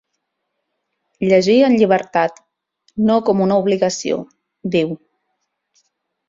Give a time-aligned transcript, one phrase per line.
[1.31, 2.41] Llegir en llibertat;
[3.11, 4.19] no com una obligació,
[4.79, 4.97] diu.